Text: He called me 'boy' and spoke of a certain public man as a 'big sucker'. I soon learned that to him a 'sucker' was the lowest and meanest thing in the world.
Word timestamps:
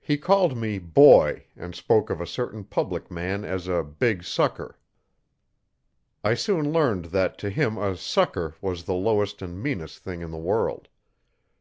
He 0.00 0.18
called 0.18 0.56
me 0.56 0.80
'boy' 0.80 1.44
and 1.54 1.76
spoke 1.76 2.10
of 2.10 2.20
a 2.20 2.26
certain 2.26 2.64
public 2.64 3.08
man 3.08 3.44
as 3.44 3.68
a 3.68 3.84
'big 3.84 4.24
sucker'. 4.24 4.80
I 6.24 6.34
soon 6.34 6.72
learned 6.72 7.04
that 7.14 7.38
to 7.38 7.50
him 7.50 7.78
a 7.78 7.96
'sucker' 7.96 8.56
was 8.60 8.82
the 8.82 8.94
lowest 8.94 9.42
and 9.42 9.62
meanest 9.62 9.98
thing 9.98 10.22
in 10.22 10.32
the 10.32 10.38
world. 10.38 10.88